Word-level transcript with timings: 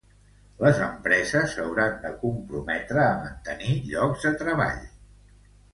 Les 0.63 0.79
empreses 0.85 1.53
s'hauran 1.57 1.95
de 2.07 2.11
comprometre 2.23 3.05
a 3.05 3.15
mantenir 3.27 3.79
llocs 3.95 4.29
de 4.31 4.35
treball. 4.43 4.87